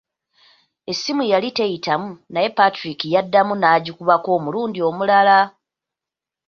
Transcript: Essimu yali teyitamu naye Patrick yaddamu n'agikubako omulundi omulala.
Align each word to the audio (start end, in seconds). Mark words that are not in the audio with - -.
Essimu 0.91 1.23
yali 1.31 1.49
teyitamu 1.57 2.07
naye 2.33 2.49
Patrick 2.57 2.99
yaddamu 3.13 3.53
n'agikubako 3.57 4.27
omulundi 4.37 4.79
omulala. 4.89 5.39